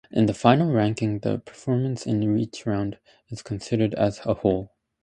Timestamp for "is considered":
3.29-3.93